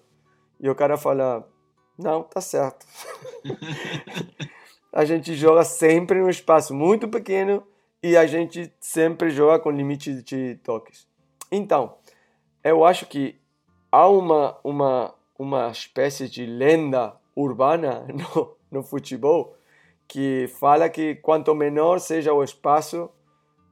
E 0.58 0.70
o 0.70 0.74
cara 0.74 0.96
fala: 0.96 1.46
Não, 2.00 2.24
tá 2.24 2.40
certo. 2.40 2.86
a 4.94 5.04
gente 5.04 5.36
joga 5.36 5.66
sempre 5.66 6.20
em 6.20 6.22
um 6.22 6.30
espaço 6.30 6.74
muito 6.74 7.10
pequeno 7.10 7.68
e 8.02 8.16
a 8.16 8.26
gente 8.26 8.74
sempre 8.80 9.30
joga 9.30 9.60
com 9.60 9.70
limite 9.70 10.24
de 10.24 10.56
toques. 10.64 11.06
Então, 11.52 11.98
eu 12.64 12.86
acho 12.86 13.08
que 13.08 13.38
há 13.92 14.08
uma, 14.08 14.58
uma, 14.64 15.14
uma 15.38 15.70
espécie 15.70 16.30
de 16.30 16.46
lenda 16.46 17.14
urbana 17.36 18.08
no, 18.36 18.56
no 18.72 18.84
futebol 18.84 19.54
que 20.08 20.48
fala 20.62 20.88
que 20.88 21.16
quanto 21.16 21.54
menor 21.54 22.00
seja 22.00 22.32
o 22.32 22.42
espaço 22.42 23.10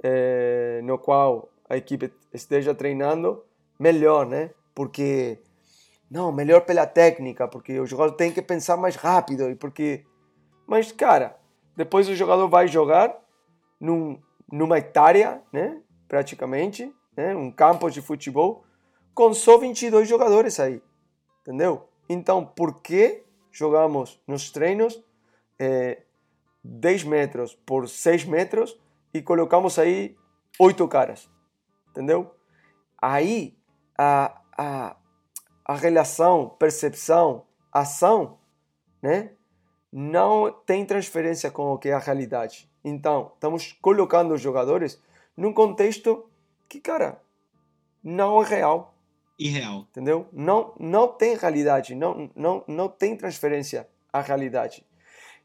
eh, 0.03 0.81
no 0.83 0.97
qual 0.97 1.52
a 1.70 1.77
equipe 1.77 2.13
esteja 2.34 2.74
treinando, 2.74 3.43
melhor, 3.79 4.25
né? 4.25 4.51
Porque 4.75 5.39
não, 6.10 6.32
melhor 6.32 6.62
pela 6.62 6.86
técnica, 6.86 7.48
porque 7.48 7.79
o 7.79 7.86
jogador 7.86 8.13
tem 8.13 8.32
que 8.32 8.41
pensar 8.41 8.77
mais 8.77 8.96
rápido 8.96 9.50
e 9.50 9.55
porque 9.55 10.05
mas 10.67 10.91
cara, 10.91 11.38
depois 11.75 12.08
o 12.08 12.15
jogador 12.15 12.48
vai 12.48 12.67
jogar 12.67 13.15
num, 13.79 14.20
numa 14.51 14.77
hectare, 14.77 15.41
né? 15.51 15.82
Praticamente, 16.08 16.93
né? 17.15 17.36
Um 17.36 17.51
campo 17.51 17.89
de 17.89 18.01
futebol 18.01 18.63
com 19.13 19.34
só 19.34 19.58
22 19.58 20.08
jogadores 20.08 20.60
aí, 20.60 20.82
entendeu? 21.41 21.88
Então, 22.10 22.46
por 22.46 22.82
que 22.82 23.24
jogamos 23.51 24.20
nos 24.27 24.51
treinos 24.51 25.03
é, 25.60 26.01
10 26.63 27.03
metros 27.03 27.55
por 27.65 27.88
6 27.88 28.25
metros 28.25 28.79
e 29.13 29.22
colocamos 29.22 29.77
aí 29.77 30.15
oito 30.60 30.88
caras, 30.88 31.29
entendeu? 31.93 32.35
Aí 33.00 33.55
a, 33.97 34.41
a, 34.57 34.95
a 35.63 35.75
relação, 35.75 36.50
percepção, 36.57 37.45
ação, 37.71 38.39
né? 39.01 39.31
Não 39.91 40.51
tem 40.65 40.83
transferência 40.85 41.51
com 41.51 41.71
o 41.71 41.77
que 41.77 41.89
é 41.89 41.93
a 41.93 42.00
realidade. 42.00 42.67
Então, 42.83 43.31
estamos 43.35 43.73
colocando 43.73 44.33
os 44.33 44.41
jogadores 44.41 45.00
num 45.38 45.53
contexto 45.53 46.27
que, 46.67 46.79
cara, 46.79 47.21
não 48.03 48.41
é 48.41 48.45
real. 48.45 48.95
Irreal. 49.38 49.85
Entendeu? 49.91 50.27
Não, 50.33 50.73
não 50.79 51.07
tem 51.07 51.35
realidade, 51.35 51.93
não, 51.93 52.29
não, 52.35 52.63
não 52.67 52.89
tem 52.89 53.15
transferência 53.15 53.88
à 54.12 54.19
realidade. 54.19 54.83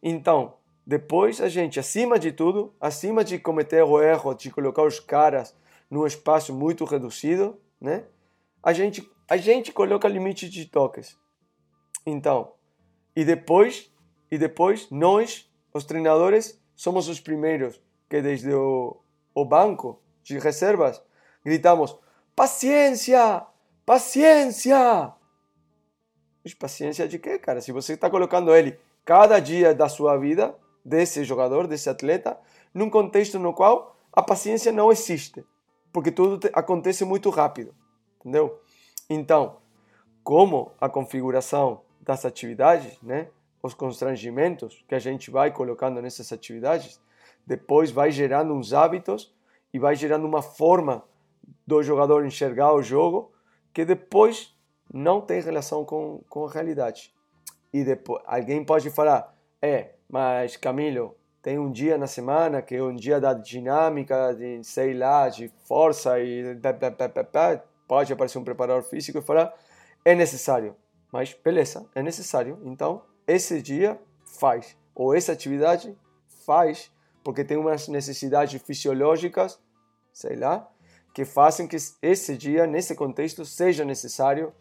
Então, 0.03 0.55
depois 0.87 1.41
a 1.43 1.49
gente, 1.49 1.79
acima 1.79 2.19
de 2.19 2.33
tudo, 2.33 2.75
acima 2.81 3.23
de 3.23 3.39
cometer 3.39 3.83
o 3.83 4.01
erro 4.01 4.33
de 4.33 4.51
colocar 4.51 4.83
os 4.83 4.99
caras 4.99 5.55
num 5.91 6.07
espaço 6.07 6.55
muito 6.55 6.85
reduzido, 6.85 7.61
né? 7.81 8.05
A 8.63 8.73
gente, 8.73 9.09
a 9.29 9.37
gente 9.37 9.73
coloca 9.73 10.09
limite 10.09 10.49
de 10.49 10.67
toques. 10.67 11.17
Então, 12.05 12.53
e 13.15 13.25
depois, 13.25 13.93
e 14.31 14.39
depois 14.39 14.91
nós, 14.91 15.51
os 15.73 15.85
treinadores, 15.85 16.61
somos 16.75 17.09
os 17.09 17.21
primeiros 17.21 17.81
que 18.09 18.23
desde 18.23 18.53
o, 18.53 18.97
o 19.35 19.45
banco 19.45 20.01
de 20.23 20.39
reservas 20.39 21.03
gritamos: 21.45 21.99
paciência, 22.35 23.47
paciência. 23.85 25.13
Mas 26.45 26.55
paciência 26.55 27.09
de 27.09 27.19
quê, 27.19 27.39
cara? 27.39 27.61
Se 27.61 27.73
você 27.73 27.95
está 27.95 28.09
colocando 28.09 28.55
ele 28.55 28.79
cada 29.05 29.41
dia 29.41 29.75
da 29.75 29.89
sua 29.89 30.17
vida, 30.17 30.57
desse 30.85 31.25
jogador, 31.25 31.67
desse 31.67 31.91
atleta, 31.91 32.39
num 32.73 32.89
contexto 32.89 33.39
no 33.39 33.53
qual 33.53 33.97
a 34.13 34.23
paciência 34.23 34.73
não 34.73 34.91
existe, 34.91 35.45
porque 35.93 36.11
tudo 36.11 36.49
acontece 36.53 37.05
muito 37.05 37.31
rápido, 37.31 37.75
entendeu? 38.21 38.61
Então, 39.09 39.57
como 40.23 40.73
a 40.81 40.89
configuração 40.89 41.81
das 42.01 42.25
atividades, 42.25 43.01
né, 43.03 43.29
os 43.63 43.75
constrangimentos 43.75 44.85
que 44.87 44.95
a 44.95 44.99
gente 44.99 45.31
vai 45.31 45.51
colocando 45.51 46.01
nessas 46.01 46.33
atividades, 46.33 47.01
depois 47.47 47.91
vai 47.91 48.11
gerando 48.11 48.55
uns 48.55 48.73
hábitos 48.73 49.35
e 49.73 49.79
vai 49.79 49.95
gerando 49.95 50.27
uma 50.27 50.43
forma 50.43 51.05
do 51.67 51.83
jogador 51.83 52.25
enxergar 52.25 52.73
o 52.73 52.83
jogo 52.83 53.33
que 53.73 53.85
depois 53.85 54.55
não 54.93 55.21
tem 55.21 55.41
relação 55.41 55.85
com, 55.85 56.23
com 56.29 56.47
a 56.47 56.51
realidade. 56.51 57.15
E 57.73 57.85
depois 57.85 58.23
alguém 58.27 58.65
pode 58.65 58.91
falar, 58.91 59.35
é, 59.61 59.95
mas 60.09 60.57
Camilo, 60.57 61.17
tem 61.43 61.59
um 61.59 61.71
dia 61.71 61.97
na 61.97 62.07
semana 62.07 62.61
que 62.61 62.75
é 62.75 62.83
um 62.83 62.95
dia 62.95 63.21
da 63.21 63.33
dinâmica, 63.33 64.35
de 64.35 64.63
sei 64.65 64.95
lá, 64.95 65.29
de 65.29 65.49
força 65.67 66.19
e 66.21 66.59
pode 67.87 68.13
aparecer 68.13 68.39
um 68.39 68.45
preparador 68.45 68.83
físico 68.83 69.19
e 69.19 69.23
falar, 69.23 69.55
é 70.05 70.15
necessário. 70.15 70.77
Mas 71.13 71.35
beleza, 71.43 71.87
é 71.95 72.03
necessário. 72.03 72.61
Então, 72.65 73.03
esse 73.27 73.63
dia 73.63 73.99
faz, 74.39 74.77
ou 74.95 75.15
essa 75.15 75.33
atividade 75.33 75.97
faz, 76.45 76.93
porque 77.25 77.45
tem 77.45 77.57
umas 77.57 77.89
necessidades 77.89 78.61
fisiológicas, 78.63 79.59
sei 80.13 80.37
lá, 80.37 80.69
que 81.15 81.25
fazem 81.25 81.67
que 81.67 81.77
esse 82.03 82.37
dia, 82.37 82.67
nesse 82.67 82.95
contexto, 82.95 83.45
seja 83.45 83.85
necessário 83.85 84.53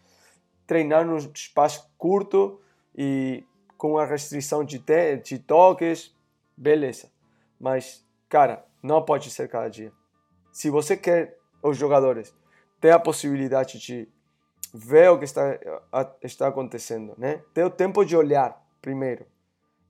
treinar 0.65 1.05
num 1.05 1.17
espaço 1.17 1.89
curto 1.97 2.59
e 2.95 3.43
com 3.77 3.97
a 3.97 4.05
restrição 4.05 4.63
de, 4.63 4.83
de 5.23 5.39
toques, 5.39 6.15
beleza. 6.57 7.11
Mas, 7.59 8.05
cara, 8.27 8.65
não 8.81 9.03
pode 9.03 9.29
ser 9.29 9.47
cada 9.47 9.69
dia. 9.69 9.91
Se 10.51 10.69
você 10.69 10.97
quer 10.97 11.37
os 11.61 11.77
jogadores 11.77 12.35
ter 12.81 12.91
a 12.91 12.99
possibilidade 12.99 13.79
de 13.79 14.07
ver 14.73 15.09
o 15.09 15.17
que 15.17 15.25
está, 15.25 15.59
está 16.21 16.47
acontecendo, 16.47 17.13
né? 17.17 17.41
Ter 17.53 17.63
o 17.63 17.69
tempo 17.69 18.03
de 18.03 18.15
olhar 18.15 18.61
primeiro 18.81 19.25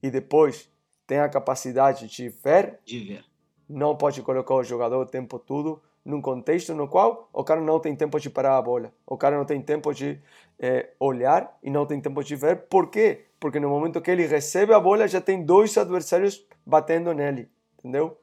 e 0.01 0.09
depois 0.09 0.69
tem 1.05 1.19
a 1.19 1.29
capacidade 1.29 2.07
de 2.07 2.29
ver, 2.29 2.79
de 2.85 2.99
ver. 2.99 3.25
não 3.67 3.95
pode 3.95 4.21
colocar 4.21 4.55
o 4.55 4.63
jogador 4.63 5.01
o 5.01 5.05
tempo 5.05 5.39
todo 5.39 5.81
num 6.03 6.21
contexto 6.21 6.73
no 6.73 6.87
qual 6.87 7.29
o 7.33 7.43
cara 7.43 7.59
não 7.59 7.79
tem 7.79 7.95
tempo 7.95 8.19
de 8.19 8.29
parar 8.29 8.57
a 8.57 8.61
bola, 8.61 8.93
o 9.05 9.17
cara 9.17 9.35
não 9.35 9.45
tem 9.45 9.61
tempo 9.61 9.93
de 9.93 10.21
é, 10.57 10.89
olhar 10.99 11.57
e 11.61 11.69
não 11.69 11.85
tem 11.85 11.99
tempo 11.99 12.23
de 12.23 12.35
ver. 12.35 12.67
Por 12.67 12.89
quê? 12.89 13.25
Porque 13.39 13.59
no 13.59 13.69
momento 13.69 14.01
que 14.01 14.11
ele 14.11 14.25
recebe 14.25 14.73
a 14.73 14.79
bola 14.79 15.07
já 15.07 15.21
tem 15.21 15.43
dois 15.43 15.77
adversários 15.77 16.45
batendo 16.65 17.13
nele, 17.13 17.49
entendeu? 17.77 18.17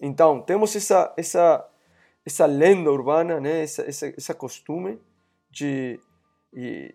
Então 0.00 0.40
temos 0.40 0.74
essa 0.76 1.12
essa 1.16 1.68
essa 2.24 2.46
lenda 2.46 2.90
urbana, 2.90 3.40
né? 3.40 3.62
Essa 3.62 3.82
essa, 3.82 4.06
essa 4.16 4.34
costume 4.34 4.98
de 5.50 6.00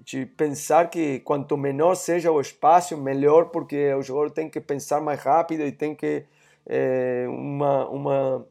de 0.03 0.25
pensar 0.25 0.89
que 0.89 1.19
quanto 1.19 1.55
menor 1.55 1.95
seja 1.95 2.31
o 2.31 2.41
espaço, 2.41 2.97
melhor, 2.97 3.49
porque 3.49 3.93
o 3.93 4.01
jogador 4.01 4.31
tem 4.31 4.49
que 4.49 4.59
pensar 4.59 4.99
mais 4.99 5.19
rápido 5.19 5.61
e 5.61 5.71
tem 5.71 5.93
que 5.93 6.25
é, 6.65 7.27
uma, 7.27 7.87
uma 7.89 8.47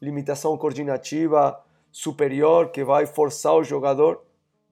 limitação 0.00 0.56
coordenativa 0.56 1.60
superior 1.90 2.70
que 2.70 2.84
vai 2.84 3.06
forçar 3.06 3.54
o 3.54 3.64
jogador. 3.64 4.22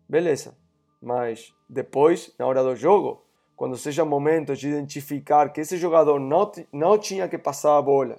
Beleza, 0.09 0.57
mas 1.03 1.53
depois, 1.69 2.33
na 2.39 2.47
hora 2.47 2.63
do 2.63 2.77
jogo, 2.77 3.25
quando 3.61 3.77
seja 3.77 4.07
momento 4.07 4.57
de 4.57 4.69
identificar 4.69 5.53
que 5.53 5.61
esse 5.61 5.77
jogador 5.77 6.19
não, 6.19 6.51
não 6.73 6.97
tinha 6.97 7.29
que 7.29 7.37
passar 7.37 7.77
a 7.77 7.83
bola, 7.83 8.19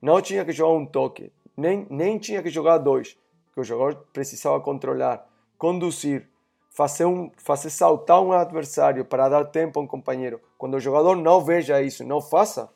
não 0.00 0.22
tinha 0.22 0.42
que 0.42 0.52
jogar 0.52 0.72
um 0.72 0.86
toque, 0.86 1.30
nem, 1.54 1.86
nem 1.90 2.18
tinha 2.18 2.42
que 2.42 2.48
jogar 2.48 2.78
dois, 2.78 3.14
que 3.52 3.60
o 3.60 3.62
jogador 3.62 4.06
precisava 4.10 4.58
controlar, 4.58 5.28
conduzir, 5.58 6.26
fazer, 6.70 7.04
um, 7.04 7.30
fazer 7.36 7.68
saltar 7.68 8.22
um 8.22 8.32
adversário 8.32 9.04
para 9.04 9.28
dar 9.28 9.44
tempo 9.44 9.78
a 9.78 9.82
um 9.82 9.86
companheiro. 9.86 10.40
Quando 10.56 10.78
o 10.78 10.80
jogador 10.80 11.14
não 11.14 11.44
veja 11.44 11.82
isso, 11.82 12.02
não 12.02 12.22
faça, 12.22 12.72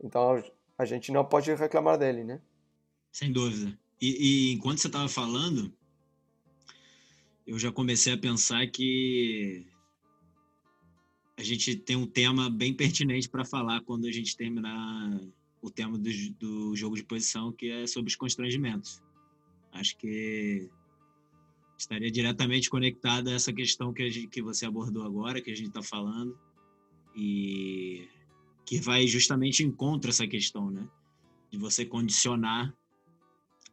então 0.00 0.40
a 0.78 0.84
gente 0.84 1.10
não 1.10 1.24
pode 1.24 1.52
reclamar 1.52 1.98
dele, 1.98 2.22
né? 2.22 2.40
Sem 3.10 3.32
dúvida. 3.32 3.76
E, 4.00 4.50
e 4.50 4.52
enquanto 4.52 4.78
você 4.78 4.86
estava 4.86 5.08
falando, 5.08 5.72
eu 7.44 7.58
já 7.58 7.72
comecei 7.72 8.14
a 8.14 8.18
pensar 8.18 8.64
que 8.68 9.66
a 11.36 11.42
gente 11.42 11.76
tem 11.76 11.96
um 11.96 12.06
tema 12.06 12.50
bem 12.50 12.74
pertinente 12.74 13.28
para 13.28 13.44
falar 13.44 13.80
quando 13.82 14.06
a 14.06 14.12
gente 14.12 14.36
terminar 14.36 15.20
o 15.60 15.70
tema 15.70 15.96
do, 15.96 16.10
do 16.38 16.76
jogo 16.76 16.96
de 16.96 17.04
posição, 17.04 17.52
que 17.52 17.70
é 17.70 17.86
sobre 17.86 18.10
os 18.10 18.16
constrangimentos. 18.16 19.02
Acho 19.72 19.96
que 19.96 20.68
estaria 21.78 22.10
diretamente 22.10 22.68
conectada 22.68 23.30
a 23.30 23.34
essa 23.34 23.52
questão 23.52 23.92
que, 23.92 24.08
gente, 24.10 24.28
que 24.28 24.42
você 24.42 24.66
abordou 24.66 25.04
agora, 25.04 25.40
que 25.40 25.50
a 25.50 25.56
gente 25.56 25.68
está 25.68 25.82
falando, 25.82 26.38
e 27.14 28.08
que 28.64 28.80
vai 28.80 29.06
justamente 29.06 29.62
em 29.62 29.70
contra 29.70 30.10
essa 30.10 30.26
questão, 30.26 30.70
né? 30.70 30.88
De 31.50 31.58
você 31.58 31.84
condicionar 31.84 32.74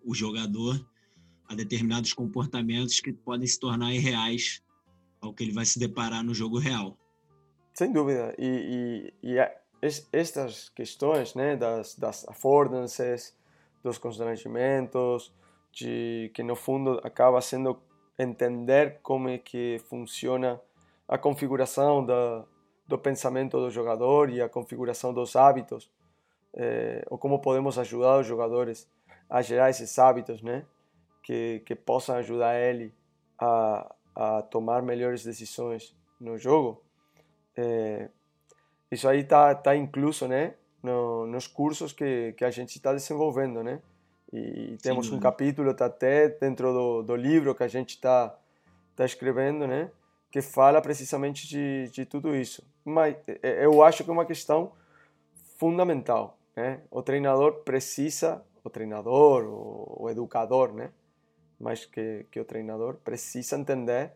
o 0.03 0.13
jogador 0.13 0.85
a 1.47 1.55
determinados 1.55 2.13
comportamentos 2.13 2.99
que 2.99 3.13
podem 3.13 3.47
se 3.47 3.59
tornar 3.59 3.93
irreais 3.93 4.61
ao 5.21 5.33
que 5.33 5.43
ele 5.43 5.53
vai 5.53 5.65
se 5.65 5.79
deparar 5.79 6.23
no 6.23 6.33
jogo 6.33 6.57
real. 6.57 6.98
Sem 7.73 7.91
dúvida. 7.91 8.33
E, 8.37 9.13
e, 9.23 9.33
e 9.33 9.49
estas 10.11 10.69
questões 10.69 11.35
né, 11.35 11.55
das, 11.55 11.95
das 11.95 12.27
affordances, 12.27 13.37
dos 13.83 13.97
constrangimentos, 13.97 15.33
de 15.71 16.31
que 16.33 16.43
no 16.43 16.55
fundo 16.55 16.99
acaba 17.03 17.39
sendo 17.41 17.81
entender 18.17 18.99
como 19.01 19.29
é 19.29 19.37
que 19.37 19.81
funciona 19.87 20.59
a 21.07 21.17
configuração 21.17 22.05
da, 22.05 22.45
do 22.87 22.97
pensamento 22.97 23.57
do 23.57 23.69
jogador 23.69 24.29
e 24.29 24.41
a 24.41 24.49
configuração 24.49 25.13
dos 25.13 25.35
hábitos, 25.35 25.89
eh, 26.53 27.05
ou 27.09 27.17
como 27.17 27.39
podemos 27.39 27.79
ajudar 27.79 28.19
os 28.19 28.27
jogadores 28.27 28.89
a 29.29 29.41
gerar 29.41 29.69
esses 29.69 29.97
hábitos, 29.97 30.41
né? 30.41 30.65
que, 31.23 31.61
que 31.65 31.75
possam 31.75 32.15
ajudar 32.15 32.59
ele 32.59 32.93
a, 33.37 33.95
a 34.15 34.41
tomar 34.41 34.81
melhores 34.81 35.23
decisões 35.23 35.95
no 36.19 36.37
jogo. 36.37 36.83
É, 37.55 38.09
isso 38.91 39.07
aí 39.07 39.21
está 39.21 39.53
tá 39.55 39.75
incluso 39.75 40.27
né, 40.27 40.55
no, 40.81 41.27
nos 41.27 41.47
cursos 41.47 41.93
que, 41.93 42.33
que 42.33 42.45
a 42.45 42.51
gente 42.51 42.75
está 42.75 42.93
desenvolvendo. 42.93 43.63
Né? 43.63 43.81
E 44.31 44.77
temos 44.81 45.07
Sim, 45.07 45.15
um 45.15 45.19
capítulo 45.19 45.73
tá 45.73 45.85
até 45.85 46.29
dentro 46.29 46.73
do, 46.73 47.03
do 47.03 47.15
livro 47.15 47.55
que 47.55 47.63
a 47.63 47.67
gente 47.67 47.91
está 47.91 48.35
tá 48.95 49.05
escrevendo, 49.05 49.67
né? 49.67 49.91
que 50.31 50.41
fala 50.41 50.81
precisamente 50.81 51.47
de, 51.47 51.89
de 51.89 52.05
tudo 52.05 52.35
isso. 52.35 52.63
Mas 52.85 53.15
é, 53.27 53.65
eu 53.65 53.83
acho 53.83 54.03
que 54.03 54.09
é 54.09 54.13
uma 54.13 54.25
questão 54.25 54.71
fundamental. 55.57 56.37
Né? 56.55 56.81
O 56.91 57.01
treinador 57.01 57.63
precisa, 57.63 58.43
o 58.63 58.69
treinador, 58.69 59.43
o, 59.45 60.03
o 60.03 60.09
educador, 60.09 60.73
né? 60.73 60.91
mais 61.59 61.85
que, 61.85 62.25
que 62.31 62.39
o 62.39 62.45
treinador, 62.45 62.95
precisa 62.95 63.57
entender 63.57 64.13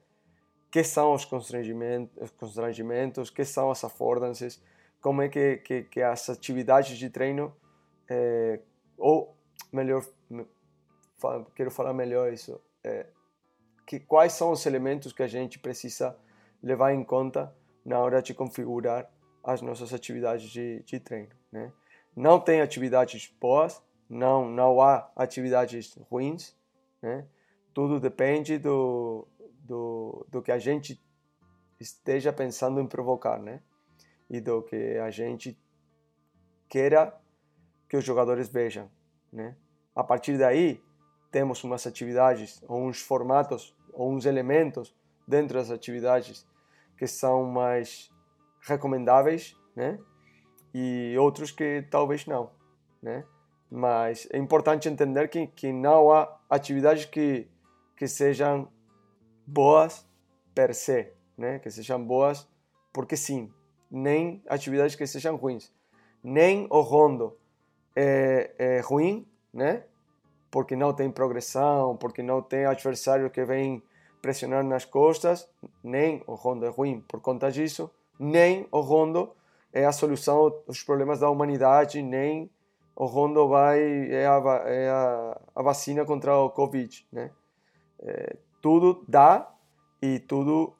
que 0.74 0.84
são 0.84 1.14
os 1.14 1.24
constrangimentos, 1.24 2.20
os 2.20 2.32
constrangimentos 2.32 3.30
que 3.30 3.46
são 3.46 3.70
as 3.70 3.84
affordances, 3.84 4.60
como 5.00 5.22
é 5.22 5.30
que, 5.30 5.58
que, 5.58 5.84
que 5.84 6.02
as 6.02 6.28
atividades 6.32 6.98
de 6.98 7.12
treino, 7.12 7.56
é, 8.10 8.60
ou 8.98 9.38
melhor, 9.72 10.04
quero 11.54 11.70
falar 11.70 11.94
melhor 11.94 12.34
isso, 12.34 12.60
é, 12.84 13.06
que 13.86 14.00
quais 14.00 14.34
são 14.34 14.52
os 14.52 14.66
elementos 14.66 15.14
que 15.14 15.22
a 15.22 15.28
gente 15.28 15.60
precisa 15.60 16.18
levar 16.64 16.92
em 16.92 17.04
conta 17.04 17.56
na 17.86 18.00
hora 18.00 18.20
de 18.20 18.34
configurar 18.34 19.08
as 19.44 19.62
nossas 19.62 19.94
atividades 19.94 20.50
de, 20.50 20.82
de 20.88 21.00
treino, 21.00 21.36
né? 21.52 21.72
Não 22.16 22.40
tem 22.40 22.62
atividades 22.62 23.32
boas, 23.40 23.80
não 24.10 24.50
não 24.50 24.82
há 24.82 25.08
atividades 25.16 25.96
ruins, 26.10 26.58
né? 27.00 27.28
Tudo 27.76 28.00
depende 28.00 28.58
do, 28.58 29.28
do, 29.64 30.26
do 30.30 30.42
que 30.42 30.52
a 30.52 30.60
gente 30.60 31.02
esteja 31.80 32.32
pensando 32.32 32.80
em 32.80 32.88
provocar, 32.88 33.40
né? 33.40 33.62
E 34.30 34.40
do 34.40 34.62
que 34.62 34.98
a 34.98 35.10
gente 35.10 35.58
queira 36.70 37.18
que 37.88 37.98
os 37.98 38.04
jogadores 38.04 38.50
vejam, 38.50 38.90
né? 39.32 39.56
A 39.96 40.04
partir 40.04 40.38
daí, 40.38 40.84
temos 41.32 41.64
umas 41.64 41.88
atividades 41.88 42.64
ou 42.68 42.84
uns 42.84 43.02
formatos 43.02 43.76
ou 43.92 44.12
uns 44.12 44.26
elementos 44.26 44.96
dentro 45.28 45.56
das 45.56 45.72
atividades 45.72 46.48
que 46.98 47.08
são 47.08 47.46
mais 47.46 48.12
recomendáveis, 48.62 49.56
né? 49.76 50.00
E 50.74 51.16
outros 51.20 51.52
que 51.52 51.86
talvez 51.90 52.26
não, 52.26 52.52
né? 53.02 53.26
Mas 53.70 54.28
é 54.32 54.38
importante 54.38 54.88
entender 54.88 55.28
que, 55.28 55.48
que 55.48 55.72
não 55.72 56.12
há 56.12 56.40
atividades 56.50 57.06
que, 57.06 57.48
que 57.96 58.08
sejam 58.08 58.68
boas 59.46 60.08
per 60.54 60.74
se, 60.74 61.12
né? 61.38 61.60
Que 61.60 61.70
sejam 61.70 62.04
boas 62.04 62.48
porque 62.94 63.18
sim, 63.18 63.52
nem 63.90 64.42
atividades 64.48 64.96
que 64.96 65.06
sejam 65.08 65.36
ruins. 65.36 65.74
Nem 66.24 66.68
o 66.70 66.82
rondo 66.82 67.38
é, 67.96 68.52
é 68.58 68.80
ruim, 68.82 69.28
né? 69.54 69.84
Porque 70.52 70.76
não 70.76 70.94
tem 70.94 71.12
progressão, 71.12 71.98
porque 71.98 72.22
não 72.22 72.42
tem 72.42 72.66
adversário 72.66 73.30
que 73.30 73.44
vem 73.44 73.82
pressionar 74.22 74.64
nas 74.64 74.86
costas, 74.86 75.50
nem 75.84 76.24
o 76.26 76.36
rondo 76.36 76.66
é 76.66 76.70
ruim 76.70 77.02
por 77.02 77.20
conta 77.20 77.52
disso, 77.52 77.92
nem 78.18 78.66
o 78.72 78.80
rondo 78.80 79.34
é 79.74 79.86
a 79.86 79.92
solução 79.92 80.62
aos 80.66 80.82
problemas 80.82 81.20
da 81.20 81.30
humanidade, 81.30 82.02
nem 82.02 82.50
o 82.96 83.06
rondo 83.06 83.50
vai 83.50 83.82
é 84.12 84.26
a, 84.26 84.64
é 84.66 84.90
a, 84.90 85.42
a 85.56 85.64
vacina 85.64 86.06
contra 86.06 86.38
o 86.38 86.50
Covid, 86.52 87.06
né? 87.12 87.32
É, 88.00 88.38
tudo 88.64 89.04
dá 89.10 89.54
e 90.02 90.20
tudo 90.20 90.74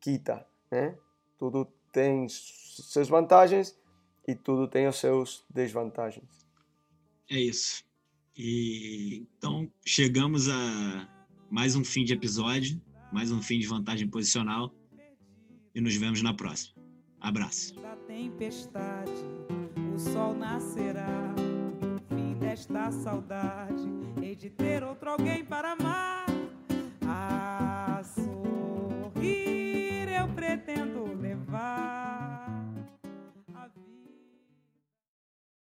quita, 0.00 0.46
né? 0.70 0.96
Tudo 1.36 1.66
tem 1.92 2.28
suas 2.28 3.08
vantagens 3.08 3.76
e 4.26 4.36
tudo 4.36 4.68
tem 4.68 4.86
os 4.86 4.96
seus 4.96 5.44
desvantagens. 5.50 6.46
É 7.28 7.40
isso. 7.40 7.84
E 8.36 9.26
então 9.36 9.68
chegamos 9.84 10.48
a 10.48 11.08
mais 11.50 11.74
um 11.74 11.84
fim 11.84 12.04
de 12.04 12.12
episódio, 12.12 12.80
mais 13.12 13.32
um 13.32 13.42
fim 13.42 13.58
de 13.58 13.66
vantagem 13.66 14.08
posicional 14.08 14.72
e 15.74 15.80
nos 15.80 15.96
vemos 15.96 16.22
na 16.22 16.32
próxima. 16.32 16.80
Abraço. 17.20 17.74
Da 17.80 17.96
tempestade, 17.96 19.10
o 19.92 19.98
sol 19.98 20.34
nascerá. 20.34 21.34
Fim 22.10 22.34
desta 22.38 22.92
saudade, 22.92 23.88
hei 24.22 24.36
de 24.36 24.50
ter 24.50 24.84
outro 24.84 25.10
alguém 25.10 25.44
para 25.44 25.72
amar. 25.72 26.23